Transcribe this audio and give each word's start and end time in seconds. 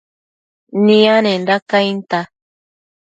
nianenda 0.85 1.55
cainta 1.71 2.19